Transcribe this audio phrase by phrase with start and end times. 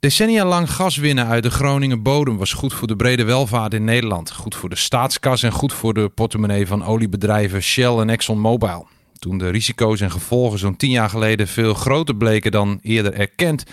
[0.00, 3.84] Decennia lang gas winnen uit de Groningen bodem was goed voor de brede welvaart in
[3.84, 4.30] Nederland.
[4.30, 8.88] Goed voor de staatskas en goed voor de portemonnee van oliebedrijven Shell en ExxonMobil.
[9.18, 13.64] Toen de risico's en gevolgen zo'n tien jaar geleden veel groter bleken dan eerder erkend,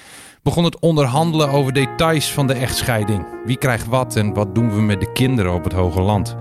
[0.43, 3.25] begon het onderhandelen over details van de echtscheiding.
[3.45, 6.35] Wie krijgt wat en wat doen we met de kinderen op het hoge land?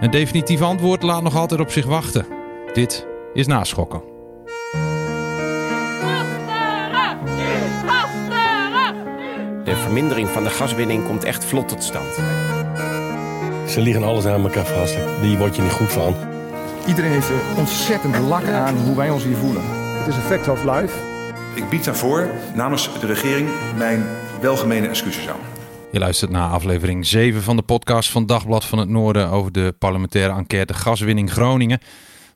[0.00, 2.26] Een definitief antwoord laat nog altijd op zich wachten.
[2.72, 4.13] Dit is naschokken.
[9.64, 12.14] De vermindering van de gaswinning komt echt vlot tot stand.
[13.68, 14.96] Ze liggen alles aan elkaar vast.
[15.20, 16.14] Die word je niet goed van.
[16.86, 19.62] Iedereen heeft er ontzettend lak aan hoe wij ons hier voelen.
[19.98, 20.94] Het is een fact of life.
[21.54, 24.04] Ik bied daarvoor namens de regering mijn
[24.40, 25.40] welgemene excuses aan.
[25.92, 29.74] Je luistert naar aflevering 7 van de podcast van Dagblad van het Noorden over de
[29.78, 31.80] parlementaire enquête gaswinning Groningen.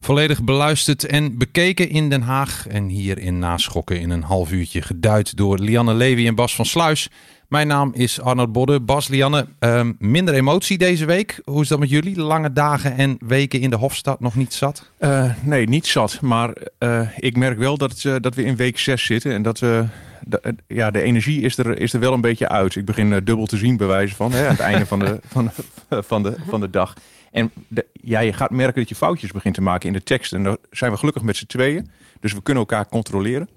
[0.01, 4.83] Volledig beluisterd en bekeken in Den Haag en hier in Naschokken in een half uurtje
[4.83, 7.09] geduid door Lianne Levy en Bas van Sluis.
[7.49, 8.81] Mijn naam is Arnold Bodde.
[8.81, 11.41] Bas, Lianne, ehm, minder emotie deze week.
[11.45, 12.21] Hoe is dat met jullie?
[12.21, 14.91] Lange dagen en weken in de Hofstad nog niet zat?
[15.01, 16.21] Uh, nee, niet zat.
[16.21, 19.59] Maar uh, ik merk wel dat, uh, dat we in week 6 zitten en dat
[19.59, 19.85] we...
[20.25, 22.77] De, ja, de energie is er, is er wel een beetje uit.
[22.77, 25.51] Ik begin dubbel te zien, bij wijze van, hè, aan het einde van de, van,
[25.91, 26.95] van, de, van de dag.
[27.39, 27.53] En
[27.93, 30.33] ja, je gaat merken dat je foutjes begint te maken in de tekst.
[30.33, 31.91] En daar zijn we gelukkig met z'n tweeën.
[32.21, 33.49] Dus we kunnen elkaar controleren.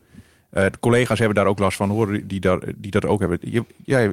[0.53, 2.41] Uh, de collega's hebben daar ook last van, horen die,
[2.77, 3.39] die dat ook hebben.
[3.41, 3.63] Je,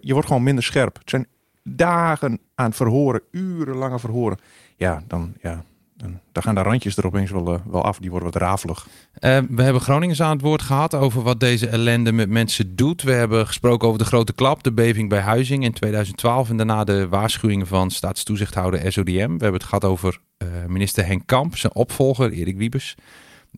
[0.01, 0.99] je wordt gewoon minder scherp.
[0.99, 1.27] Het zijn
[1.63, 4.39] dagen aan verhoren, urenlange verhoren.
[4.77, 5.65] Ja, dan, ja,
[5.99, 7.99] dan, dan gaan de randjes er opeens wel, uh, wel af.
[7.99, 8.87] Die worden wat rafelig.
[9.21, 13.03] Uh, we hebben Groningers aan het woord gehad over wat deze ellende met mensen doet.
[13.03, 16.51] We hebben gesproken over de grote klap, de beving bij Huizing in 2012.
[16.51, 19.13] En daarna de waarschuwingen van staatstoezichthouder SODM.
[19.13, 22.95] We hebben het gehad over uh, minister Henk Kamp, zijn opvolger Erik Wiebes.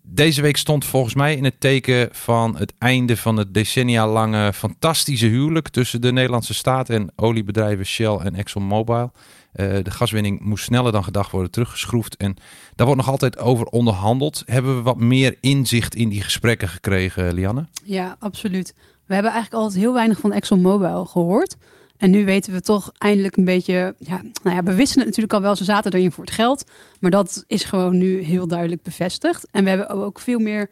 [0.02, 4.52] Deze week stond volgens mij in het teken van het einde van het decennia lange
[4.52, 9.12] fantastische huwelijk tussen de Nederlandse staat en oliebedrijven Shell en ExxonMobil.
[9.54, 12.16] Uh, de gaswinning moest sneller dan gedacht worden teruggeschroefd.
[12.16, 12.36] En
[12.74, 14.42] daar wordt nog altijd over onderhandeld.
[14.46, 17.66] Hebben we wat meer inzicht in die gesprekken gekregen, Lianne?
[17.84, 18.74] Ja, absoluut.
[19.06, 21.56] We hebben eigenlijk altijd heel weinig van ExxonMobil gehoord.
[21.96, 23.94] En nu weten we toch eindelijk een beetje.
[23.98, 26.64] Ja, nou ja, we wisten het natuurlijk al wel, ze zaten erin voor het geld.
[27.00, 29.46] Maar dat is gewoon nu heel duidelijk bevestigd.
[29.50, 30.70] En we hebben ook veel meer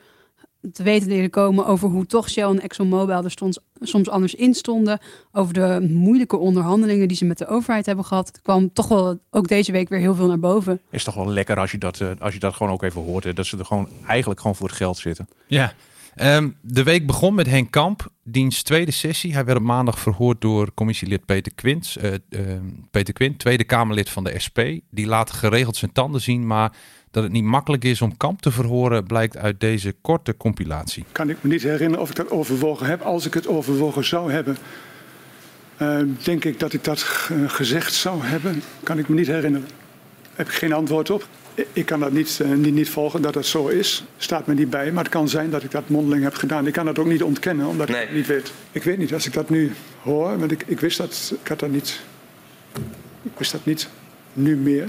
[0.72, 4.54] te weten leren komen over hoe toch Shell en ExxonMobil er stond, soms anders in
[4.54, 4.98] stonden.
[5.32, 8.26] Over de moeilijke onderhandelingen die ze met de overheid hebben gehad.
[8.26, 10.80] Het kwam toch wel ook deze week weer heel veel naar boven.
[10.90, 13.24] Is toch wel lekker als je dat, als je dat gewoon ook even hoort.
[13.24, 13.32] Hè?
[13.32, 15.28] Dat ze er gewoon eigenlijk gewoon voor het geld zitten.
[15.46, 15.72] Ja.
[16.22, 19.32] Um, de week begon met Henk Kamp, diens tweede sessie.
[19.32, 21.96] Hij werd op maandag verhoord door commissielid Peter Quint.
[22.02, 22.40] Uh, uh,
[22.90, 24.58] Peter Quint, Tweede Kamerlid van de SP.
[24.90, 26.72] Die laat geregeld zijn tanden zien, maar
[27.18, 31.04] dat het niet makkelijk is om Kamp te verhoren blijkt uit deze korte compilatie.
[31.12, 33.00] Kan ik me niet herinneren of ik dat overwogen heb.
[33.00, 34.56] Als ik het overwogen zou hebben,
[35.82, 37.02] uh, denk ik dat ik dat
[37.46, 38.62] gezegd zou hebben.
[38.82, 39.68] Kan ik me niet herinneren.
[40.34, 41.26] Heb ik geen antwoord op.
[41.72, 44.04] Ik kan dat niet, uh, niet, niet, volgen dat dat zo is.
[44.16, 44.92] Staat me niet bij.
[44.92, 46.66] Maar het kan zijn dat ik dat mondeling heb gedaan.
[46.66, 48.00] Ik kan dat ook niet ontkennen, omdat nee.
[48.00, 48.52] ik het niet weet.
[48.72, 51.58] Ik weet niet, als ik dat nu hoor, want ik, ik wist dat, ik had
[51.58, 52.00] dat niet.
[53.22, 53.88] Ik wist dat niet
[54.32, 54.88] nu meer.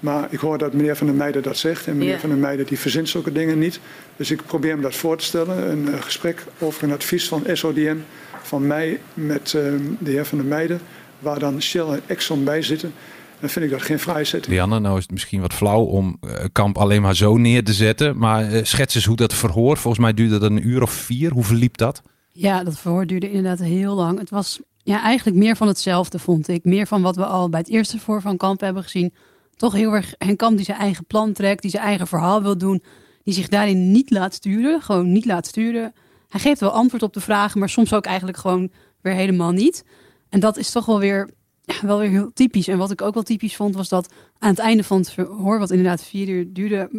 [0.00, 1.86] Maar ik hoor dat meneer Van der Meijden dat zegt.
[1.86, 2.20] En meneer yeah.
[2.20, 3.80] Van der Meijden die verzint zulke dingen niet.
[4.16, 5.70] Dus ik probeer me dat voor te stellen.
[5.70, 7.96] Een uh, gesprek over een advies van SODM
[8.42, 9.62] van mij met uh,
[9.98, 10.80] de heer Van der Meijden.
[11.18, 12.92] Waar dan Shell en Exxon bij zitten.
[13.40, 14.54] Dan vind ik dat geen fraaie setting.
[14.54, 17.72] Lianne, nou is het misschien wat flauw om uh, Kamp alleen maar zo neer te
[17.72, 18.18] zetten.
[18.18, 19.76] Maar uh, schets eens hoe dat verhoor.
[19.76, 21.32] Volgens mij duurde dat een uur of vier.
[21.32, 22.02] Hoe verliep dat?
[22.32, 24.18] Ja, dat verhoor duurde inderdaad heel lang.
[24.18, 26.64] Het was ja, eigenlijk meer van hetzelfde, vond ik.
[26.64, 29.14] Meer van wat we al bij het eerste voor van Kamp hebben gezien.
[29.56, 32.58] Toch heel erg Henk Kamp die zijn eigen plan trekt, die zijn eigen verhaal wil
[32.58, 32.82] doen.
[33.22, 35.92] Die zich daarin niet laat sturen, gewoon niet laat sturen.
[36.28, 38.70] Hij geeft wel antwoord op de vragen, maar soms ook eigenlijk gewoon
[39.00, 39.84] weer helemaal niet.
[40.28, 41.30] En dat is toch wel weer
[41.64, 42.68] ja, wel weer heel typisch.
[42.68, 45.58] En wat ik ook wel typisch vond, was dat aan het einde van het verhoor,
[45.58, 46.90] wat inderdaad vier uur duurde,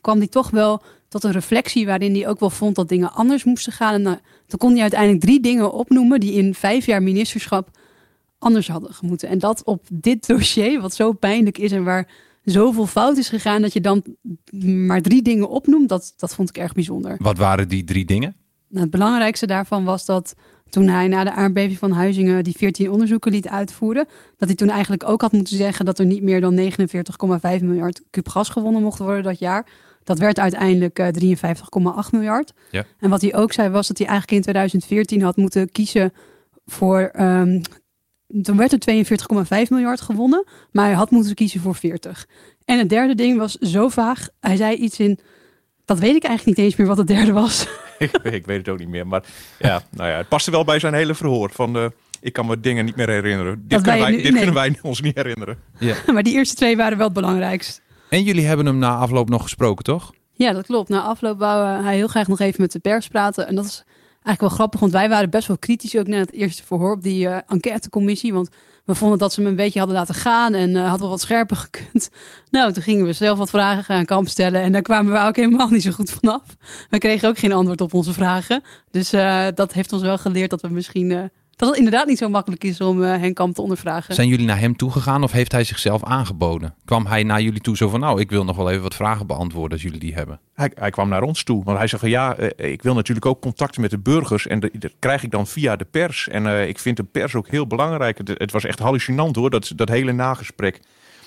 [0.00, 3.44] kwam hij toch wel tot een reflectie waarin hij ook wel vond dat dingen anders
[3.44, 3.94] moesten gaan.
[3.94, 7.70] En nou, toen kon hij uiteindelijk drie dingen opnoemen die in vijf jaar ministerschap
[8.38, 9.28] anders hadden gemoeten.
[9.28, 12.08] En dat op dit dossier, wat zo pijnlijk is en waar
[12.44, 14.04] zoveel fout is gegaan, dat je dan
[14.60, 17.16] maar drie dingen opnoemt, dat, dat vond ik erg bijzonder.
[17.18, 18.36] Wat waren die drie dingen?
[18.68, 20.34] Nou, het belangrijkste daarvan was dat
[20.70, 24.06] toen hij na de aardbeving van Huizingen die 14 onderzoeken liet uitvoeren,
[24.36, 28.02] dat hij toen eigenlijk ook had moeten zeggen dat er niet meer dan 49,5 miljard
[28.10, 29.66] kub gas gewonnen mocht worden dat jaar.
[30.04, 32.52] Dat werd uiteindelijk uh, 53,8 miljard.
[32.70, 32.84] Ja.
[32.98, 36.12] En wat hij ook zei was dat hij eigenlijk in 2014 had moeten kiezen
[36.66, 37.10] voor.
[37.20, 37.62] Um,
[38.42, 39.06] toen werd er
[39.64, 42.26] 42,5 miljard gewonnen, maar hij had moeten kiezen voor 40.
[42.64, 44.28] En het derde ding was zo vaag.
[44.40, 45.18] Hij zei iets in
[45.84, 47.66] Dat weet ik eigenlijk niet eens meer wat het derde was.
[47.98, 49.06] ik, ik weet het ook niet meer.
[49.06, 49.24] Maar
[49.58, 51.50] ja, nou ja, het paste wel bij zijn hele verhoor.
[51.50, 51.86] Van, eh,
[52.20, 53.54] ik kan me dingen niet meer herinneren.
[53.60, 54.32] Dit, Dat kunnen wij dit nee.
[54.32, 55.58] kunnen wij ons niet herinneren.
[56.14, 57.82] maar die eerste twee waren wel het belangrijkst.
[58.08, 60.12] En jullie hebben hem na afloop nog gesproken, toch?
[60.32, 60.88] Ja, dat klopt.
[60.88, 63.46] Na afloop wou hij heel graag nog even met de pers praten.
[63.46, 63.84] En dat is
[64.28, 67.02] eigenlijk wel grappig, want wij waren best wel kritisch ook na het eerste verhoor op
[67.02, 68.32] die eh, enquêtecommissie.
[68.32, 68.48] Want
[68.84, 71.20] we vonden dat ze hem een beetje hadden laten gaan en eh had wel wat
[71.20, 72.10] scherper gekund.
[72.50, 75.36] Nou, toen gingen we zelf wat vragen aan kamp stellen en daar kwamen we ook
[75.36, 76.42] helemaal niet zo goed vanaf.
[76.90, 78.62] We kregen ook geen antwoord op onze vragen.
[78.90, 81.30] Dus eh, dat heeft ons wel geleerd dat we misschien...
[81.60, 84.14] eh, dat het inderdaad niet zo makkelijk is om eh Henk Kamp te ondervragen.
[84.14, 86.74] Zijn jullie naar hem toegegaan of heeft hij zichzelf aangeboden?
[86.84, 89.26] Kwam hij naar jullie toe zo van, nou, ik wil nog wel even wat vragen
[89.26, 90.40] beantwoorden als jullie die hebben?
[90.54, 91.64] Hij, hij kwam naar ons toe.
[91.64, 94.46] Want hij zei van ja, eh, ik wil natuurlijk ook contacten met de burgers.
[94.46, 96.28] En de- dat krijg ik dan via de pers.
[96.28, 98.18] En eh, ik vind de pers ook heel belangrijk.
[98.18, 100.80] Het, het was echt hallucinant hoor, dat, dat hele nagesprek.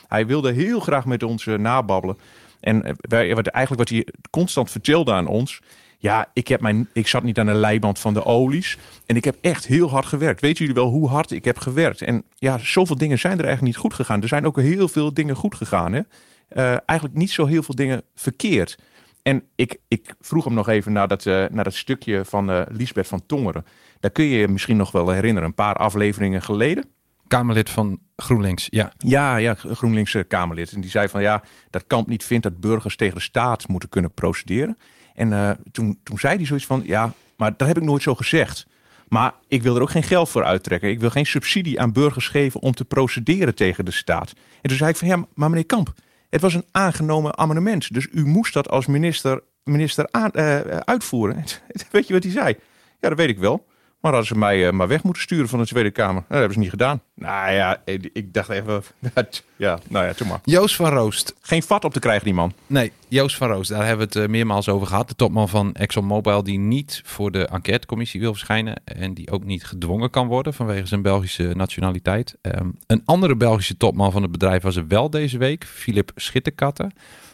[0.08, 2.18] Hij wilde heel graag met ons eh, nababbelen.
[2.60, 5.60] En eh, wij, wat, eigenlijk wat hij constant vertelde aan ons.
[6.02, 8.78] Ja, ik, heb mijn, ik zat niet aan de leiband van de olies.
[9.06, 10.42] En ik heb echt heel hard gewerkt.
[10.42, 12.02] Weten jullie wel hoe hard ik heb gewerkt?
[12.02, 14.22] En ja, zoveel dingen zijn er eigenlijk niet goed gegaan.
[14.22, 15.94] Er zijn ook heel veel dingen goed gegaan.
[15.94, 16.02] Hè?
[16.48, 18.78] Eh, eigenlijk niet zo heel veel dingen verkeerd.
[19.24, 22.62] En ik, ik vroeg hem nog even naar dat, eh, naar dat stukje van eh
[22.70, 23.66] Liesbeth van Tongeren.
[24.00, 26.86] Daar kun je je misschien nog wel herinneren, een paar afleveringen geleden.
[27.28, 28.94] Kamerlid van GroenLinks, ja.
[28.98, 30.72] Ja, ja, GroenLinks Kamerlid.
[30.72, 33.90] En die zei van ja, dat Kamp niet vindt dat burgers tegen de staat moeten
[33.90, 34.78] kunnen procederen.
[35.14, 38.16] En eh, toen, toen zei hij zoiets van ja, maar dat heb ik nooit zo
[38.16, 38.68] gezegd.
[39.08, 40.90] Maar ik wil er ook geen geld voor uittrekken.
[40.90, 44.34] Ik wil geen subsidie aan burgers geven om te procederen tegen de staat.
[44.62, 45.94] En toen zei ik van ja, maar meneer Kamp,
[46.30, 47.94] het was een aangenomen amendement.
[47.94, 51.44] Dus u moest dat als minister, minister eh, uitvoeren.
[51.92, 52.56] weet je wat hij zei?
[53.00, 53.66] Ja, dat weet ik wel.
[54.02, 56.14] Maar hadden ze mij eh, maar weg moeten sturen van de Tweede Kamer.
[56.14, 57.02] Nou, dat hebben ze niet gedaan.
[57.16, 58.84] Nou ja, ik, ik dacht even...
[59.56, 60.40] ja, nou ja, toen maar.
[60.44, 61.36] Joost van Roost.
[61.42, 62.54] Geen vat op te krijgen, die man.
[62.68, 65.08] Nee, Joost van Roost, daar hebben we het eh, meermaals over gehad.
[65.08, 68.82] De topman van ExxonMobil die niet voor de enquêtecommissie wil verschijnen.
[68.84, 72.36] En die ook niet gedwongen kan worden vanwege zijn Belgische nationaliteit.
[72.42, 76.92] Ehm, een andere Belgische topman van het bedrijf was er wel deze week, Philip Schitterkatten.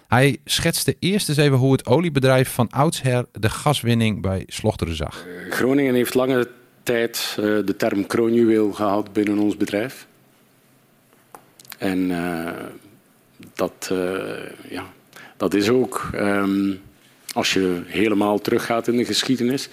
[0.07, 5.25] Hij schetste eerst eens even hoe het oliebedrijf van oudsher de gaswinning bij Slochteren zag.
[5.49, 6.49] Groningen heeft lange
[6.88, 10.07] tijd eh, de term kroonjuweel gehad binnen ons bedrijf.
[11.78, 12.54] En eh,
[13.54, 14.84] dat, eh, ja,
[15.38, 16.74] dat is ook, ehm,
[17.34, 19.69] als je helemaal teruggaat in de geschiedenis,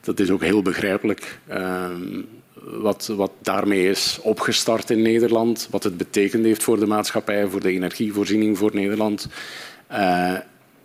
[0.00, 1.38] dat is ook heel begrijpelijk.
[1.46, 2.22] Ehm,
[2.54, 7.60] wat, wat daarmee is opgestart in Nederland, wat het betekend heeft voor de maatschappij, voor
[7.60, 9.28] de energievoorziening voor Nederland.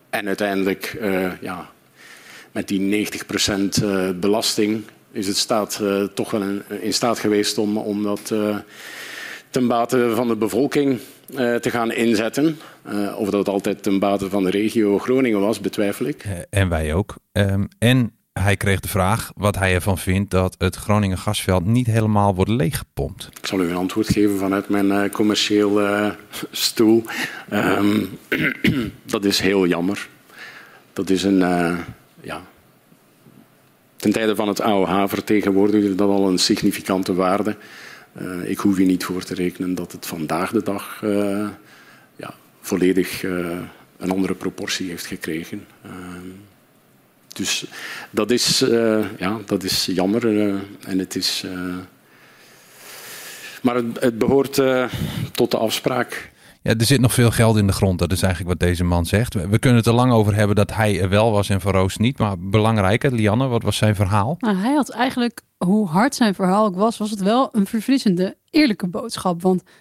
[0.10, 0.98] En uiteindelijk,
[1.42, 1.70] ja,
[2.56, 4.84] met die 90% eh, belasting
[5.16, 6.42] is het staat eh, toch wel
[6.82, 8.58] in, staat geweest om, om dat eh,
[9.50, 11.00] ten bate van de bevolking
[11.36, 12.60] eh, te gaan inzetten.
[13.18, 16.26] Of dat altijd ten bate van de regio Groningen was, betwijfel ik.
[16.50, 17.16] En wij ook.
[17.32, 21.88] Ehm, en hij kreeg de vraag wat hij ervan vindt dat het Groningen gasveld niet
[21.88, 23.30] helemaal wordt leeggepompt.
[23.40, 25.82] Ik zal u een antwoord geven vanuit mijn eh, commercieel
[26.52, 27.04] stoel.
[27.50, 28.06] Ehm,
[29.06, 30.08] dat is heel jammer.
[30.94, 31.38] Dat is een,
[32.22, 32.42] ja,
[34.06, 37.56] ten tijde van het AOH vertegenwoordigde dat al een significante waarde.
[38.14, 41.48] Eh, ik hoef je niet voor te rekenen dat het vandaag de dag eh,
[42.16, 43.60] ja, volledig eh,
[43.98, 45.68] een andere proportie heeft gekregen.
[47.28, 47.66] Dus
[48.10, 48.60] dat is,
[49.18, 50.28] ja, dat is jammer
[50.88, 51.46] en het is.
[53.62, 54.86] maar het, het behoort eh,
[55.32, 56.32] tot de afspraak.
[56.66, 58.00] Ja, er zit nog veel geld in de grond.
[58.00, 59.34] Dat is eigenlijk wat deze man zegt.
[59.34, 62.18] We kunnen het er lang over hebben dat hij er wel was en Van niet.
[62.18, 64.36] Maar belangrijker, Lianne, wat was zijn verhaal?
[64.40, 68.38] Nou, hij had eigenlijk, hoe hard zijn verhaal ook was, was het wel een verfrissende,
[68.50, 69.42] eerlijke boodschap.
[69.42, 69.72] Want we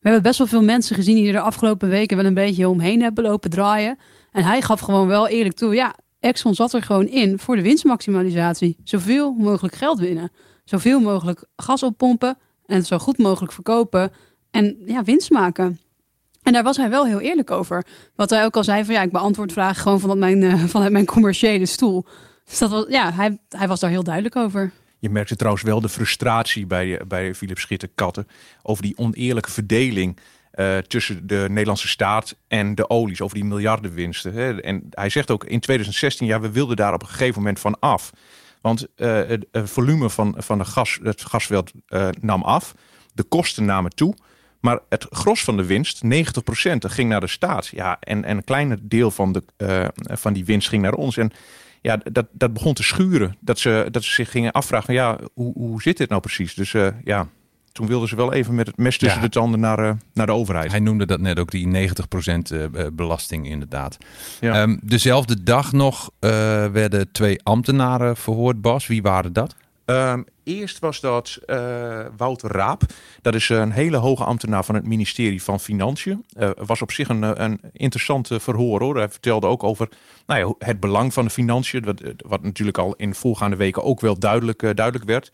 [0.00, 3.02] hebben best wel veel mensen gezien die er de afgelopen weken wel een beetje omheen
[3.02, 3.98] hebben lopen draaien.
[4.32, 7.62] En hij gaf gewoon wel eerlijk toe, ja, Exxon zat er gewoon in voor de
[7.62, 8.76] winstmaximalisatie.
[8.84, 10.30] Zoveel mogelijk geld winnen.
[10.64, 14.12] Zoveel mogelijk gas oppompen en zo goed mogelijk verkopen
[14.50, 15.78] en ja, winst maken.
[16.46, 17.86] En daar was hij wel heel eerlijk over.
[18.14, 21.06] Wat hij ook al zei van ja, ik beantwoord vragen gewoon vanuit mijn, eh, mijn
[21.06, 22.06] commerciële stoel.
[22.44, 24.72] Dus dat was, ja, hij, hij was daar heel duidelijk over.
[24.98, 28.28] Je merkte trouwens wel de frustratie bij, bij Philip Schitter-Katten
[28.62, 30.18] over die oneerlijke verdeling
[30.50, 34.32] eh, tussen de Nederlandse staat en de olies, over die miljardenwinsten.
[34.32, 34.60] Hè.
[34.60, 37.78] En hij zegt ook in 2016, ja, we wilden daar op een gegeven moment van
[37.78, 38.12] af.
[38.60, 42.74] Want eh, het volume van, van de gas, het gasveld eh, nam af,
[43.14, 44.14] de kosten namen toe.
[44.60, 46.08] Maar het gros van de winst, 90%,
[46.78, 47.66] dat ging naar de staat.
[47.66, 49.84] Ja, en, en een kleiner deel van, de, eh,
[50.16, 51.16] van die winst ging naar ons.
[51.16, 51.30] En
[51.80, 53.36] ja, dat, dat begon te schuren.
[53.40, 56.54] Dat ze, dat ze zich gingen afvragen van ja, hoe, hoe zit dit nou precies?
[56.54, 57.28] Dus eh, ja,
[57.76, 59.24] toen wilden ze wel even met het mes tussen Ja.
[59.26, 60.70] de tanden naar, eh, naar de overheid.
[60.70, 63.96] Hij noemde dat net ook, die 90% eh, eh, belasting inderdaad.
[64.40, 64.62] Ja.
[64.62, 66.10] Ehm, dezelfde dag nog
[66.72, 68.86] werden twee ambtenaren verhoord, Bas.
[68.86, 69.54] Wie waren dat?
[69.86, 72.82] Ehm, eerst was dat eh, Wouter Raap.
[73.22, 76.24] Dat is een hele hoge ambtenaar van het ministerie van Financiën.
[76.32, 78.96] Eh, was op zich een, eh, een interessante verhoor hoor.
[78.96, 79.88] Hij vertelde ook over
[80.26, 81.84] nou ja, het belang van de financiën.
[81.84, 85.30] Wat, wat natuurlijk al in voorgaande weken ook wel duidelijk, duidelijk werd.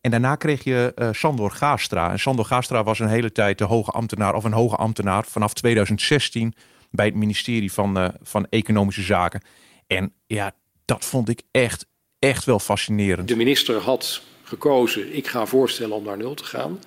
[0.00, 2.10] En daarna kreeg je Sandor Gaastra.
[2.10, 5.52] En Sandor Gaastra was een hele tijd de hoge ambtenaar of een hoge ambtenaar vanaf
[5.52, 6.54] 2016
[6.90, 9.42] bij het ministerie van, van Economische Zaken.
[9.86, 10.52] En ja,
[10.84, 11.86] dat vond ik echt,
[12.18, 13.28] echt wel fascinerend.
[13.28, 16.80] De minister had gekozen, ik ga voorstellen om naar nul te gaan.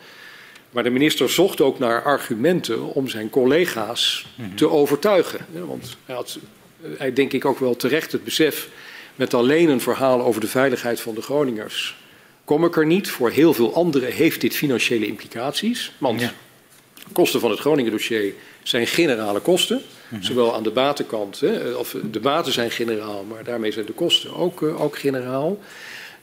[0.69, 5.45] Maar de minister zocht ook naar argumenten om zijn collega's te overtuigen.
[5.51, 6.39] Want hij had,
[6.81, 8.69] eh, hij denk ik ook wel terecht het besef,
[9.15, 11.97] met alleen een verhaal over de veiligheid van de Groningers,
[12.43, 13.09] kom ik er niet.
[13.09, 15.91] Voor heel veel anderen heeft dit financiële implicaties.
[15.97, 16.31] Want
[17.07, 19.81] de kosten van het Groningen dossier zijn generale kosten.
[20.19, 24.35] Zowel aan de batenkant, hè, of de baten zijn generaal, maar daarmee zijn de kosten
[24.35, 25.59] ook, eh, ook generaal.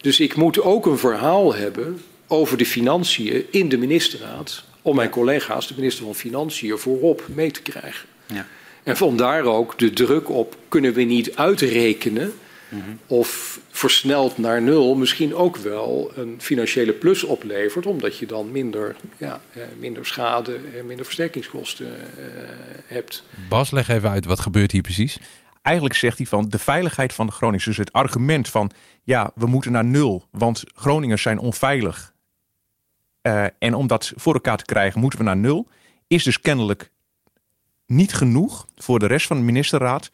[0.01, 4.65] Dus ik moet ook een verhaal hebben over de financiën in de ministerraad.
[4.83, 8.09] Om mijn collega's, de minister van Financiën, voorop mee te krijgen.
[8.27, 8.47] Ja.
[8.83, 12.33] En vandaar ook de druk op: kunnen we niet uitrekenen
[13.07, 18.97] of versneld naar nul misschien ook wel een financiële plus oplevert, omdat je dan minder,
[19.17, 22.25] ja, eh, minder schade en minder versterkingskosten eh,
[22.87, 23.25] hebt.
[23.49, 25.19] Bas, leg even uit, wat gebeurt hier precies?
[25.63, 27.65] Eigenlijk zegt hij van de veiligheid van de Groningers.
[27.65, 28.71] Dus het argument van
[29.03, 32.15] ja, we moeten naar nul, want Groningers zijn onveilig.
[33.21, 35.69] Eh, en om dat voor elkaar te krijgen, moeten we naar nul.
[36.07, 36.91] Is dus kennelijk
[37.87, 40.11] niet genoeg voor de rest van de ministerraad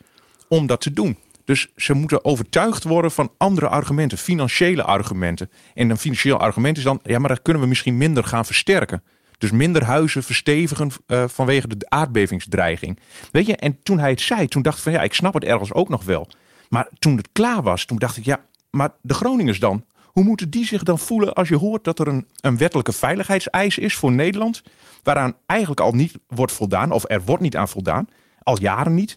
[0.49, 1.19] om dat te doen.
[1.53, 5.51] Dus ze moeten overtuigd worden van andere argumenten, financiële argumenten.
[5.75, 9.03] En een financieel argument is dan, ja, maar dat kunnen we misschien minder gaan versterken.
[9.39, 12.99] Dus minder huizen verstevigen eh, vanwege de aardbevingsdreiging.
[13.33, 15.45] Weet je, en toen hij het zei, toen dacht ik van ja, ik snap het
[15.45, 16.29] ergens ook nog wel.
[16.69, 19.85] Maar toen het klaar was, toen dacht ik ja, maar de Groningers dan?
[20.05, 23.79] Hoe moeten die zich dan voelen als je hoort dat er een, een wettelijke veiligheidseis
[23.79, 24.63] is voor Nederland,
[25.03, 28.09] waaraan eigenlijk al niet wordt voldaan, of er wordt niet aan voldaan,
[28.43, 29.17] al jaren niet.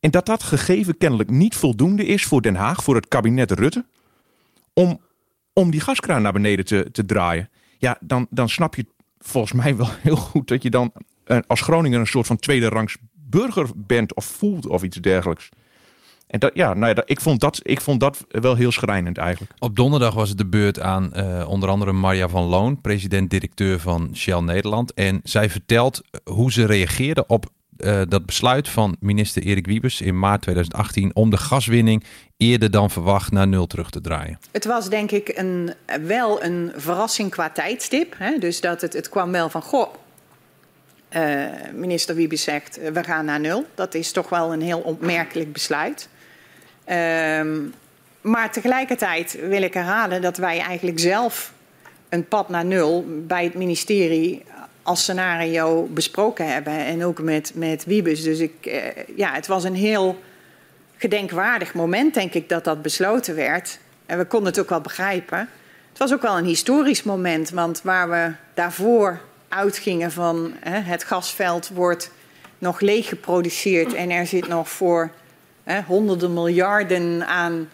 [0.00, 3.84] En dat dat gegeven kennelijk niet voldoende is voor Den Haag, voor het kabinet Rutte,
[4.72, 5.00] om,
[5.52, 7.50] om die gaskraan naar beneden te, te draaien.
[7.78, 8.86] Ja, dan, dan snap je
[9.18, 10.92] volgens mij wel heel goed dat je dan
[11.46, 15.48] als Groninger een soort van tweede rangs burger bent of voelt of iets dergelijks.
[16.26, 19.52] En dat, ja, nou ik, vond dat, ik vond dat wel heel schrijnend eigenlijk.
[19.58, 24.10] Op donderdag was het de beurt aan eh, onder andere Marja van Loon, president-directeur van
[24.14, 24.94] Shell Nederland.
[24.94, 27.46] En zij vertelt hoe ze reageerde op
[27.78, 32.04] eh, dat besluit van minister Erik Wiebes in maart 2018 om de gaswinning
[32.36, 34.38] eerder dan verwacht naar nul terug te draaien.
[34.52, 35.74] Het was denk ik een,
[36.06, 38.14] wel een verrassing qua tijdstip.
[38.18, 38.38] Hè?
[38.38, 39.94] Dus dat het, het kwam wel van, goh,
[41.08, 43.66] eh, minister Wiebes zegt, eh, we gaan naar nul.
[43.74, 46.08] Dat is toch wel een heel opmerkelijk besluit.
[46.84, 47.56] Ehm,
[48.20, 51.52] maar tegelijkertijd wil ik herhalen dat wij eigenlijk zelf
[52.08, 54.44] een pad naar nul bij het ministerie
[54.88, 56.72] als scenario besproken hebben.
[56.72, 58.22] En ook met, met Wiebes.
[58.22, 58.82] Dus ik, eh,
[59.16, 60.18] ja, het was een heel
[60.96, 63.78] gedenkwaardig moment, denk ik, dat dat besloten werd.
[64.06, 65.38] En we konden het ook wel begrijpen.
[65.88, 71.68] Het was ook wel een historisch moment, want waar we daarvoor uitgingen van het gasveld
[71.68, 72.10] wordt
[72.58, 75.10] nog leeg geproduceerd en er zit nog voor
[75.86, 77.68] honderden miljarden aan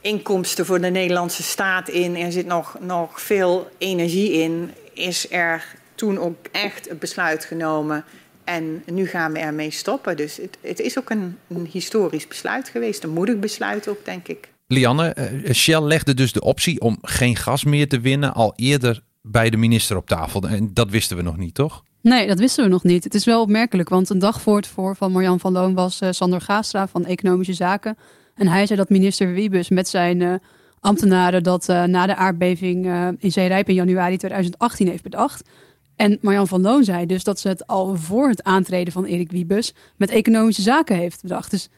[0.00, 5.64] inkomsten voor de Nederlandse staat in, er zit nog, nog veel energie in, is er
[5.96, 8.04] toen ook echt een besluit genomen.
[8.44, 10.16] En nu gaan we ermee stoppen.
[10.16, 13.04] Dus het, het is ook een, een historisch besluit geweest.
[13.04, 14.48] Een moedig besluit ook, denk ik.
[14.66, 19.02] Lianne, eh, Shell legde dus de optie om geen gas meer te winnen al eerder
[19.22, 20.42] bij de minister op tafel.
[20.42, 21.82] En dat wisten we nog niet, toch?
[22.02, 23.04] Nee, dat wisten we nog niet.
[23.04, 26.00] Het is wel opmerkelijk, want een dag voor het voor van Marjan van Loon was
[26.00, 27.96] eh, Sander Gaastra van Economische Zaken.
[28.36, 30.34] En hij zei dat minister Wiebes met zijn eh,
[30.80, 35.48] ambtenaren dat eh, na de aardbeving eh, in Zeerijp in januari 2018 heeft bedacht.
[35.96, 39.30] En Marjan van Loon zei dus dat ze het al voor het aantreden van Erik
[39.30, 41.50] Wiebes met Economische Zaken heeft bedacht.
[41.50, 41.68] Dus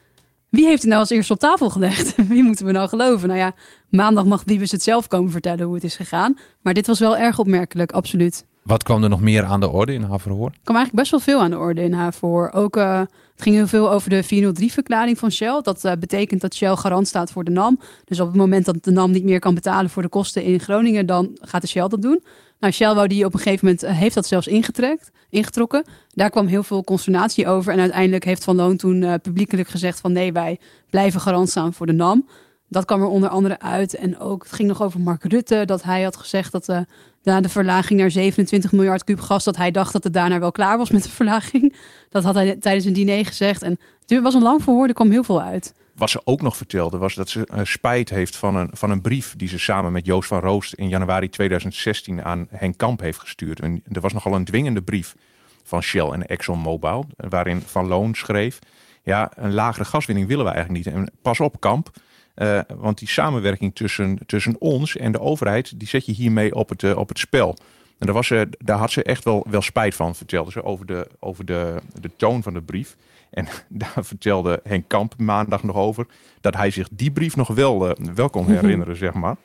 [0.49, 2.15] wie heeft het nou als eerste op tafel gelegd?
[2.27, 3.27] Wie moeten we nou geloven?
[3.27, 3.53] Nou ja,
[3.89, 6.37] maandag mag Wiebes het zelf komen vertellen hoe het is gegaan.
[6.61, 8.45] Maar dit was wel erg opmerkelijk, absoluut.
[8.63, 10.49] Wat kwam er nog meer aan de orde in haar verhoor?
[10.49, 12.51] Er kwam eigenlijk best wel veel aan de orde in haar voor.
[12.53, 15.61] Ook, eh, het ging heel veel over de 403-verklaring van Shell.
[15.61, 17.79] Dat eh, betekent dat Shell garant staat voor de NAM.
[18.05, 20.59] Dus op het moment dat de NAM niet meer kan betalen voor de kosten in
[20.59, 22.23] Groningen, dan gaat de Shell dat doen.
[22.59, 25.83] Nou, Shell wou die op een gegeven moment, eh, heeft dat zelfs ingetrekt, ingetrokken.
[26.09, 27.73] Daar kwam heel veel consternatie over.
[27.73, 31.73] En uiteindelijk heeft Van Loon toen eh, publiekelijk gezegd van nee, wij blijven garant staan
[31.73, 32.27] voor de NAM.
[32.67, 33.95] Dat kwam er onder andere uit.
[33.95, 36.79] En ook, het ging nog over Mark Rutte, dat hij had gezegd dat uh,
[37.23, 40.51] na de verlaging naar 27 miljard kuub gas, dat hij dacht dat het daarna wel
[40.51, 41.75] klaar was met de verlaging.
[42.09, 43.61] Dat had hij tijdens een diner gezegd.
[43.61, 45.73] En het was een lang verhoor, er kwam heel veel uit.
[45.99, 49.01] Wat ze ook nog vertelde was dat ze uh, spijt heeft van een, van een
[49.01, 53.19] brief die ze samen met Joost van Roost in januari 2016 aan Henk Kamp heeft
[53.19, 53.59] gestuurd.
[53.59, 55.15] En er was nogal een dwingende brief
[55.63, 58.59] van Shell en ExxonMobil, waarin Van Loon schreef:
[59.03, 60.95] Ja, een lagere gaswinning willen we eigenlijk niet.
[60.95, 61.91] En pas op, Kamp.
[62.35, 66.69] Uh, want die samenwerking tussen, tussen ons en de overheid, die zet je hiermee op
[66.69, 67.57] het, op het spel.
[67.97, 70.85] En daar, was ze, daar had ze echt wel, wel spijt van, vertelde ze, over,
[70.85, 72.95] de, over de, de toon van de brief.
[73.31, 76.05] En daar vertelde Henk Kamp maandag nog over
[76.41, 79.35] dat hij zich die brief nog wel, uh, wel kon herinneren, zeg maar.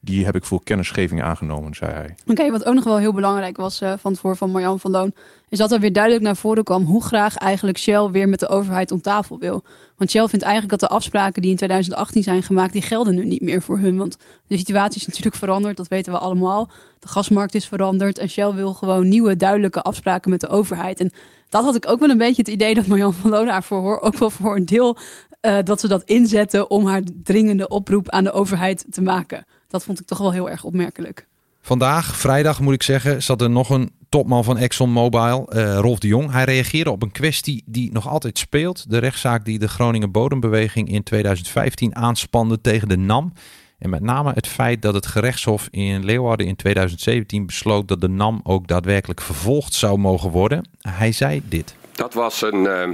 [0.00, 2.14] die heb ik voor kennisgeving aangenomen, zei hij.
[2.26, 4.90] Oké, wat ook nog wel heel belangrijk was uh, van het voor van Marjan van
[4.90, 5.12] Loon,
[5.48, 8.48] is dat er weer duidelijk naar voren kwam hoe graag eigenlijk Shell weer met de
[8.48, 9.64] overheid om tafel wil.
[9.96, 13.24] Want Shell vindt eigenlijk dat de afspraken die in 2018 zijn gemaakt, die gelden nu
[13.24, 13.96] niet meer voor hun.
[13.96, 16.70] Want de situatie is natuurlijk veranderd, dat weten we allemaal.
[16.98, 21.00] De gasmarkt is veranderd en Shell wil gewoon nieuwe, duidelijke afspraken met de overheid.
[21.00, 21.12] En
[21.50, 24.18] dat had ik ook wel een beetje het idee dat Marjan van daarvoor hoor, ook
[24.18, 24.96] wel voor een deel
[25.42, 29.46] uh, dat ze dat inzetten om haar dringende oproep aan de overheid te maken.
[29.68, 31.26] Dat vond ik toch wel heel erg opmerkelijk.
[31.60, 36.06] Vandaag, vrijdag moet ik zeggen, zat er nog een topman van ExxonMobil, uh, Rolf de
[36.06, 36.32] Jong.
[36.32, 38.90] Hij reageerde op een kwestie die nog altijd speelt.
[38.90, 43.32] De rechtszaak die de Groningen Bodembeweging in 2015 aanspande tegen de NAM.
[43.80, 48.08] En met name het feit dat het gerechtshof in Leeuwarden in 2017 besloot dat de
[48.08, 50.68] NAM ook daadwerkelijk vervolgd zou mogen worden.
[50.80, 51.74] Hij zei dit.
[51.92, 52.88] Dat was een, uh,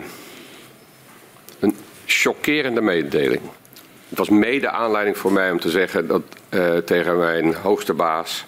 [1.60, 1.74] een
[2.04, 3.40] chockerende mededeling.
[4.08, 8.44] Het was mede aanleiding voor mij om te zeggen dat uh, tegen mijn hoogste baas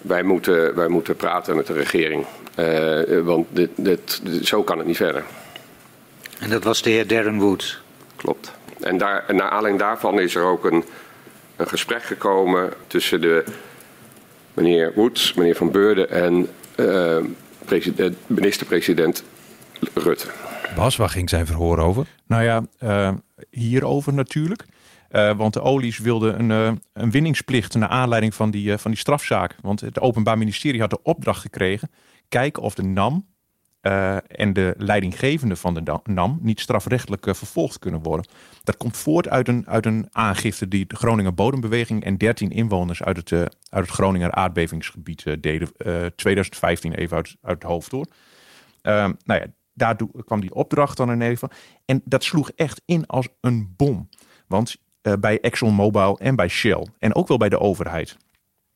[0.00, 2.26] wij moeten, wij moeten praten met de regering.
[2.58, 5.24] Uh, want dit, dit, dit, zo kan het niet verder.
[6.38, 7.82] En dat was de heer Darren Woods?
[8.16, 8.52] Klopt.
[8.80, 10.84] En, daar, en naar aanleiding daarvan is er ook een,
[11.62, 13.44] een gesprek gekomen tussen de
[14.54, 17.18] meneer Woods, meneer Van Beurden en uh,
[18.26, 19.24] minister-president
[19.94, 20.26] Rutte.
[20.76, 22.06] Bas, waar ging zijn verhoor over?
[22.26, 23.10] Nou ja, uh,
[23.50, 24.64] hierover natuurlijk.
[25.10, 28.90] Uh, want de olies wilden een, uh, een winningsplicht naar aanleiding van die, uh, van
[28.90, 29.56] die strafzaak.
[29.60, 31.90] Want het Openbaar Ministerie had de opdracht gekregen.
[32.28, 33.26] Kijken of de NAM
[34.26, 38.26] en de leidinggevende van de NAM niet strafrechtelijk vervolgd kunnen worden.
[38.64, 43.02] Dat komt voort uit een, uit een aangifte die de Groninger Bodembeweging en 13 inwoners
[43.02, 45.68] uit het, uit het Groninger aardbevingsgebied deden.
[46.16, 48.06] 2015 even uit, uit het hoofd door.
[48.82, 51.48] nou ja, daar kwam die opdracht dan in even.
[51.84, 54.08] En dat sloeg echt in als een bom.
[54.46, 54.76] Want
[55.20, 56.86] bij ExxonMobil en bij Shell.
[56.98, 58.16] En ook wel bij de overheid.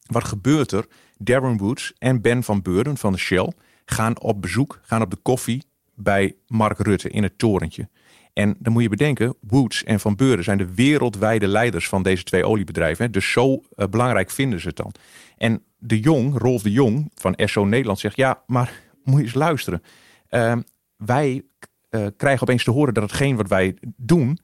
[0.06, 0.86] Wat gebeurt er?
[1.18, 3.52] Darren Woods en Ben van Beurden van de Shell
[3.86, 5.62] gaan op bezoek, gaan op de koffie
[5.94, 7.88] bij Mark Rutte in het torentje.
[8.32, 12.22] En dan moet je bedenken, Woods en Van Beurden zijn de wereldwijde leiders van deze
[12.22, 13.12] twee oliebedrijven.
[13.12, 14.92] Dus zo uh, belangrijk vinden ze het dan.
[15.36, 19.34] En de Jong, Rolf de Jong van SO Nederland zegt, ja, maar moet je eens
[19.34, 19.82] luisteren.
[20.30, 20.56] Uh,
[20.96, 21.42] wij
[21.90, 24.38] uh, krijgen opeens te horen dat hetgeen wat wij doen,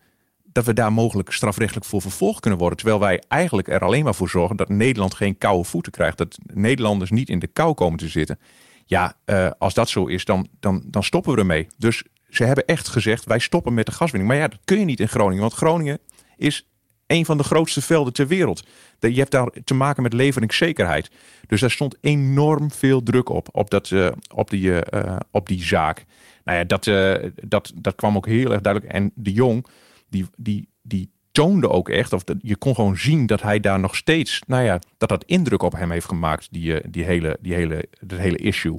[0.44, 2.78] dat we daar mogelijk strafrechtelijk voor vervolgd kunnen worden.
[2.78, 6.18] Terwijl wij eigenlijk er alleen maar voor zorgen dat Nederland geen koude voeten krijgt.
[6.18, 8.38] Dat Nederlanders niet in de kou komen te zitten.
[8.92, 11.66] Ja, uh, als dat zo is, dan, dan, dan stoppen we ermee.
[11.78, 14.32] Dus ze hebben echt gezegd, wij stoppen met de gaswinning.
[14.32, 15.40] Maar ja, dat kun je niet in Groningen.
[15.40, 15.98] Want Groningen
[16.36, 16.68] is
[17.06, 18.66] een van de grootste velden ter wereld.
[18.98, 21.10] Je hebt daar te maken met leveringszekerheid.
[21.46, 25.64] Dus daar stond enorm veel druk op, op, dat, uh, op, die, uh, op die
[25.64, 26.04] zaak.
[26.44, 26.84] Nou ja, dat,
[27.48, 28.92] dat, dat kwam ook heel erg duidelijk.
[28.92, 29.66] En de Jong,
[30.08, 33.96] die, die, die toonde ook echt, of je kon gewoon zien dat hij daar nog
[33.96, 37.84] steeds, nou ja, dat dat indruk op hem heeft gemaakt, die, die hele, die hele,
[38.00, 38.76] dat hele issue.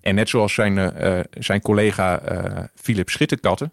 [0.00, 3.72] En net zoals zijn, uh, zijn collega uh, Philip Schitterkatten,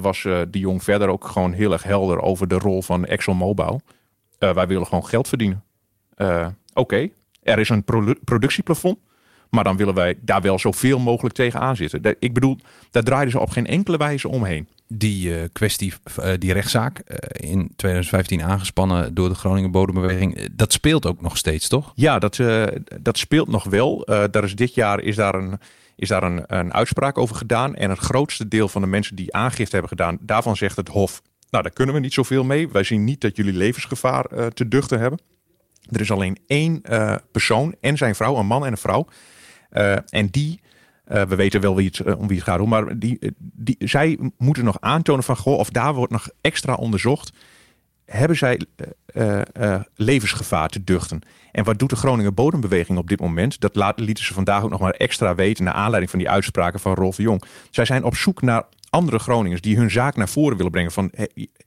[0.00, 3.80] was de Jong verder ook gewoon heel erg helder over de rol van ExxonMobil.
[4.38, 5.64] wij willen gewoon geld verdienen.
[6.74, 7.08] Oké,
[7.42, 8.98] er is een produ productieplafond.
[9.50, 12.16] Maar dan willen wij daar wel zoveel mogelijk tegenaan zitten.
[12.18, 12.58] Ik bedoel,
[12.90, 14.68] daar draaiden ze op geen enkele wijze omheen.
[14.88, 20.72] Die uh, kwestie, uh, die rechtszaak, uh, in 2015 aangespannen door de Groningen Bodembeweging, dat
[20.72, 21.92] speelt ook nog steeds, toch?
[21.94, 22.40] Ja, dat,
[23.00, 24.04] dat speelt nog wel.
[24.04, 25.58] daar is dit jaar is daar, een,
[25.96, 27.74] is daar een, een uitspraak over gedaan.
[27.74, 31.22] En het grootste deel van de mensen die aangifte hebben gedaan, daarvan zegt het Hof,
[31.50, 32.68] nou daar kunnen we niet zoveel mee.
[32.68, 35.18] Wij zien niet dat jullie levensgevaar te duchten hebben.
[35.90, 36.82] Er is alleen één
[37.32, 39.06] persoon en zijn vrouw, een man en een vrouw,
[40.08, 40.60] en die,
[41.08, 41.88] uh, we weten wel uh,
[42.18, 45.94] om wie het gaat, maar die, die, zij moeten nog aantonen van, goh, of daar
[45.94, 47.32] wordt nog extra onderzocht.
[48.04, 48.60] Hebben zij
[49.94, 51.20] levensgevaar te duchten?
[51.52, 53.60] En wat doet de Groningen Bodembeweging op dit moment?
[53.60, 56.80] Dat laat, lieten ze vandaag ook nog maar extra weten naar aanleiding van die uitspraken
[56.80, 57.42] van Rolf Jong.
[57.70, 60.92] Zij zijn op zoek naar andere Groningers die hun zaak naar voren willen brengen.
[60.92, 61.12] Van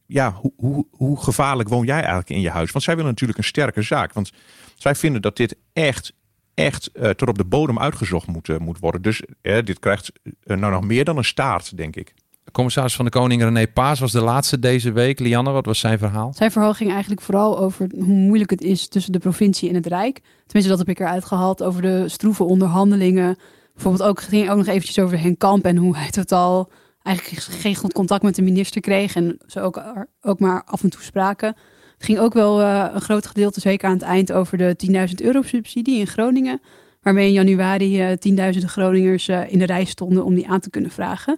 [0.05, 2.71] ja, hoe, hoe, hoe gevaarlijk woon jij eigenlijk in je huis?
[2.71, 4.13] Want zij willen natuurlijk een sterke zaak.
[4.13, 4.31] Want
[4.75, 6.13] zij vinden dat dit echt,
[6.59, 9.01] echt eh, tot op de bodem uitgezocht moet, eh, moet worden.
[9.01, 10.11] Dus eh, dit krijgt
[10.43, 12.13] nou nog meer dan een staart, denk ik.
[12.51, 15.19] Commissaris van de Koning René Paas was de laatste deze week.
[15.19, 16.33] Lianne, wat was zijn verhaal?
[16.33, 19.85] Zijn verhaal ging eigenlijk vooral over hoe moeilijk het is tussen de provincie en het
[19.85, 20.21] Rijk.
[20.45, 23.37] Tenminste, dat heb ik eruit gehaald over de stroeve onderhandelingen.
[23.73, 26.69] Bijvoorbeeld ook, ging ook nog eventjes over Henk Kamp en hoe hij totaal
[27.03, 29.15] eigenlijk geen goed contact met de minister kreeg.
[29.15, 29.81] En ze ook,
[30.21, 31.55] ook maar af en toe spraken.
[31.99, 34.75] Het ging ook wel eh, een groot gedeelte, zeker aan het eind, over de
[35.19, 36.61] 10.000 euro subsidie in Groningen.
[37.01, 40.69] Waarmee in januari eh, tienduizenden Groningers eh, in de rij stonden om die aan te
[40.69, 41.37] kunnen vragen.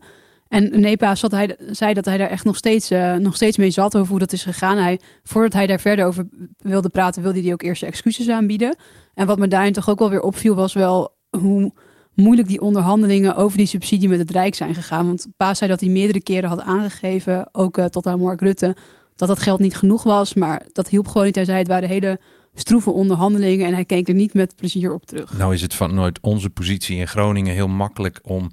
[0.52, 3.70] En Nepa zat hij, zei dat hij daar echt nog steeds, eh, nog steeds mee
[3.70, 4.78] zat over hoe dat is gegaan.
[4.78, 8.76] Hij, voordat hij daar verder over wilde praten, wilde hij ook eerst excuses aanbieden.
[9.14, 11.74] En wat me daarin toch ook wel weer opviel, was wel hoe
[12.14, 15.06] moeilijk die onderhandelingen over die subsidie met het Rijk zijn gegaan.
[15.06, 18.76] Want Paas zei dat hij meerdere keren had aangegeven, ook eh, tot aan Mark Rutte,
[19.16, 20.34] dat dat geld niet genoeg was.
[20.34, 21.36] Maar dat hielp gewoon niet.
[21.36, 22.20] Hij zei het waren hele
[22.54, 25.38] stroeve onderhandelingen en hij keek er niet met plezier op terug.
[25.38, 28.52] Nou is het vanuit onze positie in Groningen heel makkelijk om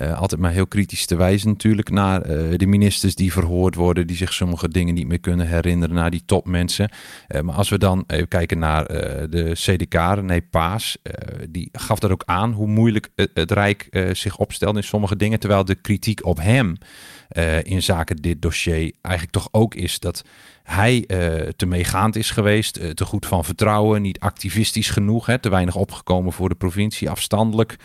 [0.00, 4.06] uh, altijd maar heel kritisch te wijzen natuurlijk naar uh, de ministers die verhoord worden,
[4.06, 6.90] die zich sommige dingen niet meer kunnen herinneren, naar die topmensen.
[7.28, 8.86] Uh, maar als we dan even kijken naar
[9.30, 10.98] de CDK, René Paas,
[11.50, 15.64] die gaf dat ook aan hoe moeilijk het, Rijk zich opstelt in sommige dingen, terwijl
[15.64, 16.76] de kritiek op hem
[17.62, 20.24] in zaken dit dossier eigenlijk toch ook is dat
[20.62, 21.04] hij
[21.56, 26.32] te meegaand is geweest, te goed van vertrouwen, niet activistisch genoeg, hè, te weinig opgekomen
[26.32, 27.76] voor de provincie, afstandelijk.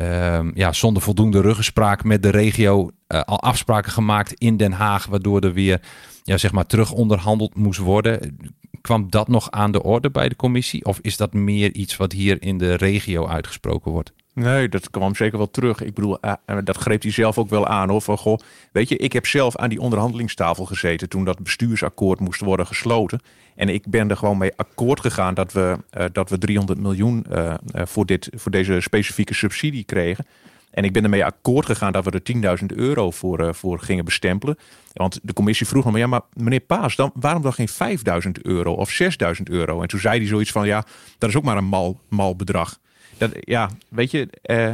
[0.00, 5.06] Um, ja, zonder voldoende ruggespraak met de regio uh, al afspraken gemaakt in Den Haag,
[5.06, 5.80] waardoor er weer
[6.22, 8.38] ja, zeg maar terug onderhandeld moest worden.
[8.80, 10.84] Kwam dat nog aan de orde bij de commissie?
[10.84, 14.12] Of is dat meer iets wat hier in de regio uitgesproken wordt?
[14.40, 15.82] Nee, dat kwam zeker wel terug.
[15.82, 16.32] Ik bedoel, uh,
[16.64, 17.88] dat greep hij zelf ook wel aan.
[17.88, 18.00] Hoor.
[18.00, 18.38] Van, goh,
[18.72, 23.20] weet je, ik heb zelf aan die onderhandelingstafel gezeten toen dat bestuursakkoord moest worden gesloten.
[23.56, 27.26] En ik ben er gewoon mee akkoord gegaan dat we, uh, dat we 300 miljoen
[27.72, 30.26] voor, dit, voor deze specifieke subsidie kregen.
[30.70, 34.58] En ik ben ermee akkoord gegaan dat we er 10.000 euro voor, voor gingen bestempelen.
[34.92, 38.72] Want de commissie vroeg me, ja, maar meneer Paas, dan, waarom dan geen 5.000 euro
[38.72, 39.82] of 6.000 euro?
[39.82, 40.84] En toen zei hij zoiets van, ja,
[41.18, 42.78] dat is ook maar een mal, mal bedrag.
[43.20, 44.72] Dat, ja, weet je, uh,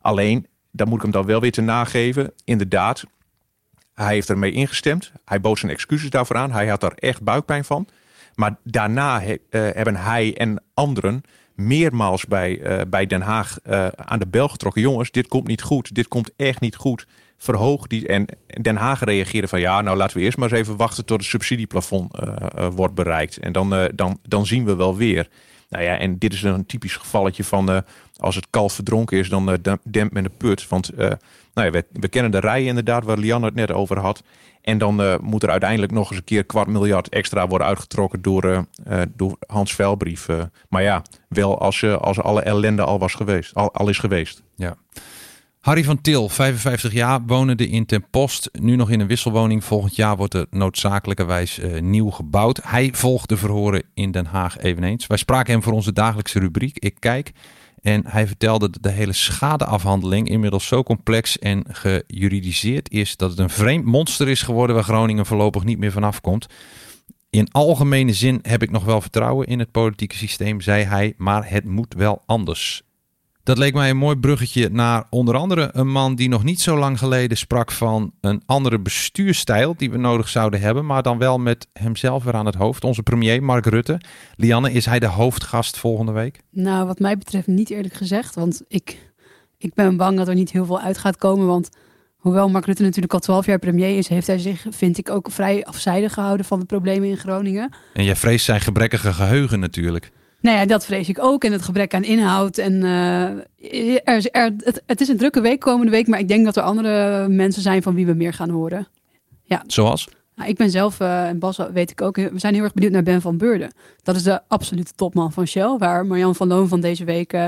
[0.00, 2.32] alleen, dan moet ik hem dan wel weer te nageven.
[2.44, 3.04] Inderdaad,
[3.94, 5.12] hij heeft ermee ingestemd.
[5.24, 6.52] Hij bood zijn excuses daarvoor aan.
[6.52, 7.86] Hij had daar echt buikpijn van.
[8.34, 11.22] Maar daarna he, uh, hebben hij en anderen
[11.54, 13.58] meermaals bij, uh, bij Den Haag
[13.94, 14.82] aan de bel getrokken.
[14.82, 15.94] Jongens, dit komt niet goed.
[15.94, 17.06] Dit komt echt niet goed.
[17.36, 18.06] Verhoog die.
[18.06, 21.18] En Den Haag reageerde van ja, nou laten we eerst maar eens even wachten tot
[21.18, 22.18] het subsidieplafond
[22.74, 23.38] wordt bereikt.
[23.38, 25.28] En dan, dan, dan zien we wel weer.
[25.74, 27.84] Nou ja, en dit is een typisch gevalletje van
[28.16, 30.68] als het kalf verdronken is, dan dempt men de put.
[30.68, 30.96] Want
[31.54, 34.22] nou ja, we, kennen de rijen inderdaad, waar Lianne het net over had.
[34.62, 38.22] En dan uh, moet er uiteindelijk nog eens een keer kwart miljard extra worden uitgetrokken
[38.22, 38.58] door, uh,
[38.88, 40.28] uh, door Hans Velbrief.
[40.68, 44.42] maar ja, wel als, als alle ellende al, was geweest, al, al is geweest.
[44.56, 44.76] Ja.
[45.64, 48.50] Harry van Til, 55 jaar, wonende in Ten Post.
[48.52, 49.64] Nu nog in een wisselwoning.
[49.64, 52.60] Volgend jaar wordt er noodzakelijkerwijs nieuw gebouwd.
[52.62, 55.06] Hij volgt de verhoren in Den Haag eveneens.
[55.06, 57.32] Wij spraken hem voor onze dagelijkse rubriek Ik Kijk.
[57.82, 63.38] En hij vertelde dat de hele schadeafhandeling inmiddels zo complex en gejuridiseerd is dat het
[63.38, 66.46] een vreemd monster is geworden waar Groningen voorlopig niet meer vanaf komt.
[67.30, 71.50] In algemene zin heb ik nog wel vertrouwen in het politieke systeem, zei hij, maar
[71.50, 72.82] het moet wel anders.
[73.44, 76.78] Dat leek mij een mooi bruggetje naar onder andere een man die nog niet zo
[76.78, 81.38] lang geleden sprak van een andere bestuurstijl die we nodig zouden hebben, maar dan wel
[81.38, 82.84] met hemzelf weer aan het hoofd.
[82.84, 84.00] Onze premier Mark Rutte.
[84.36, 86.40] Lianne, is hij de hoofdgast volgende week?
[86.50, 89.12] Nou, wat mij betreft niet eerlijk gezegd, want ik,
[89.58, 91.68] ik ben bang dat er niet heel veel uit gaat komen, want
[92.16, 95.30] hoewel Mark Rutte natuurlijk al twaalf jaar premier is, heeft hij zich, vind ik, ook
[95.30, 97.74] vrij afzijdig gehouden van de problemen in Groningen.
[97.92, 100.12] En jij vreest zijn gebrekkige geheugen natuurlijk.
[100.44, 101.44] Nou ja, dat vrees ik ook.
[101.44, 102.58] En het gebrek aan inhoud.
[102.58, 103.22] En uh,
[104.04, 106.62] er, er, het, het, is een drukke week komende week, maar ik denk dat er
[106.62, 108.88] andere mensen zijn van wie we meer gaan horen.
[109.44, 109.62] Ja.
[109.66, 110.08] Zoals?
[110.34, 112.92] Nou, ik ben zelf, uh, en Bas weet ik ook, we zijn heel erg benieuwd
[112.92, 113.72] naar Ben van Beurden.
[114.02, 117.46] Dat is de absolute topman van Shell, waar Marjan van Loon van deze week uh,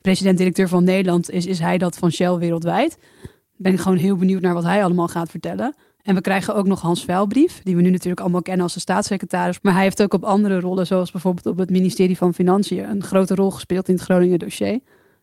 [0.00, 2.98] president-directeur van Nederland is, is hij dat van Shell wereldwijd.
[3.56, 5.74] Ben ik gewoon heel benieuwd naar wat hij allemaal gaat vertellen.
[6.06, 8.80] En we krijgen ook nog Hans Vuilbrief, die we nu natuurlijk allemaal kennen als de
[8.80, 9.58] staatssecretaris.
[9.62, 13.02] Maar hij heeft ook op andere rollen, zoals bijvoorbeeld op het ministerie van Financiën, een
[13.02, 14.80] grote rol gespeeld in het Groningen dossier.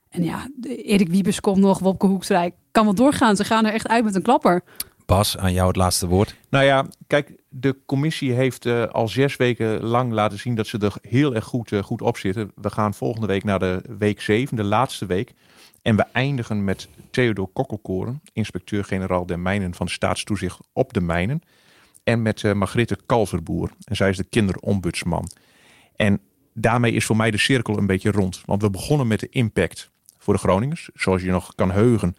[0.09, 3.35] En ja, Erik Wiebes komt nog, Wopke Hoekstra kan wel doorgaan.
[3.35, 4.61] Ze gaan er echt uit met een klapper.
[5.05, 6.35] Bas, aan jou het laatste woord.
[6.49, 10.77] Nou ja, kijk, de commissie heeft uh, al zes weken lang laten zien dat ze
[10.77, 12.51] er heel erg goed, uh, goed op zitten.
[12.55, 15.33] We gaan volgende week naar de week 7, de laatste week.
[15.83, 21.41] En we eindigen met Theodor Kokkelkoren, inspecteur-generaal der mijnen van staatstoezicht op de mijnen.
[22.03, 23.71] En met uh, Margritte Kalverboer.
[23.83, 25.29] En zij is de kinderombudsman.
[25.95, 26.19] En
[26.53, 28.41] daarmee is voor mij de cirkel een beetje rond.
[28.45, 30.89] Want we begonnen met de impact voor de Groningers.
[30.93, 32.15] Zoals je nog kan heugen,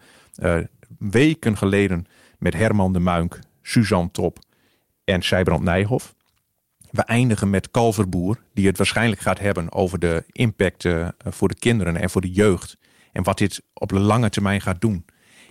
[0.97, 2.05] weken geleden
[2.39, 4.39] met Herman de Muink, Suzanne Top
[5.03, 6.15] en Sijbrand Nijhoff.
[6.91, 11.55] We eindigen met Kalverboer, die het waarschijnlijk gaat hebben over de impact uh, voor de
[11.59, 12.77] kinderen en voor de jeugd.
[13.15, 15.05] En wat dit op de lange termijn gaat doen.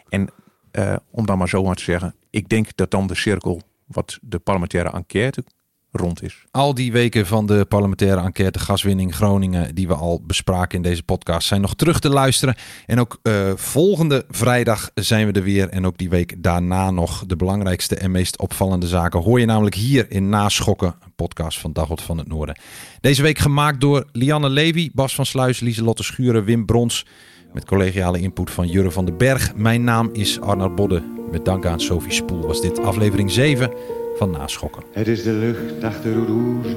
[0.08, 0.30] En
[0.72, 4.18] uh, om dan maar zo maar te zeggen, ik denk dat dan de cirkel wat
[4.22, 5.44] de parlementaire enquête
[5.90, 6.44] rond is.
[6.50, 11.02] Al die weken van de parlementaire enquête gaswinning Groningen die we al bespraken in deze
[11.02, 12.54] podcast zijn nog terug te luisteren.
[12.86, 15.68] En ook uh, volgende vrijdag zijn we er weer.
[15.68, 19.74] En ook die week daarna nog de belangrijkste en meest opvallende zaken hoor je namelijk
[19.74, 22.58] hier in Naschokken, een podcast van Dagot van het Noorden.
[23.00, 27.06] Deze week gemaakt door Lianne Levy, Bas van Sluis, Lieselotte Schuren, Wim Brons.
[27.54, 29.56] Met collegiale input van Jurre van den Berg.
[29.56, 31.02] Mijn naam is Arnold Bodde.
[31.30, 33.70] Met dank aan Sophie Spoel was dit aflevering 7
[34.16, 34.82] van Naschokken.
[34.92, 36.76] Het is de lucht achter Roeroezen,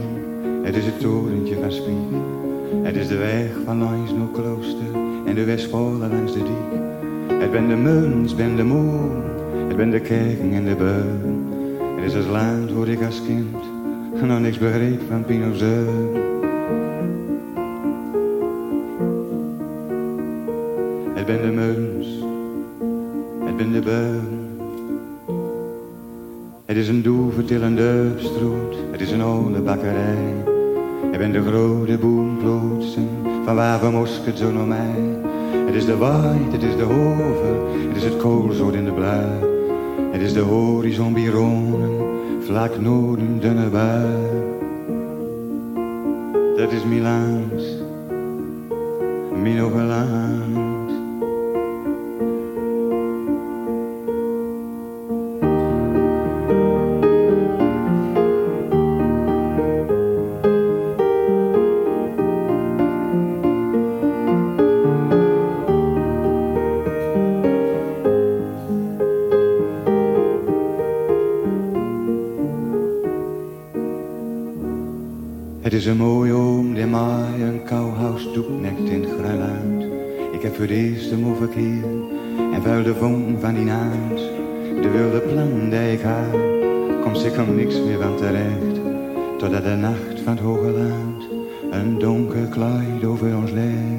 [0.64, 2.20] het is het torentje van Spiek.
[2.84, 6.80] Het is de weg van langs naar klooster en de Westpolen langs de diek.
[7.42, 9.24] Het ben de muns, ben de moon,
[9.68, 11.48] het ben de kerken en de beun.
[11.96, 13.56] Het is het land waar ik als kind
[14.22, 16.27] nog niks begreep van Pinozeun.
[21.28, 22.08] Het ben de muns,
[23.46, 24.60] het ben de beun.
[26.66, 30.34] Het is een doevertillende stroot, het is een oude bakkerij.
[31.12, 33.08] Ik ben de grote boomplotsen
[33.46, 35.20] van waar we mosket zo naar mij.
[35.66, 39.50] Het is de waait, het is de hoven, het is het koolzoot in de blauw.
[40.12, 42.06] Het is de horizon bironen,
[42.40, 44.08] vlak noorden dunne bui.
[46.58, 47.64] Dat is Milaans,
[49.42, 50.27] Minogelaan.
[75.88, 79.84] Een mooie oom die mij een kouhuis doeknekt in het Grunland.
[80.34, 82.04] Ik heb voor eerst hem overkeren
[82.54, 84.18] en vuil de vonk van die naad.
[84.82, 86.40] De wilde plan die ik had,
[87.02, 88.80] komt zeker niks meer van terecht.
[89.38, 91.24] Totdat de nacht van het hoge land
[91.72, 93.97] een donker kleid over ons legt.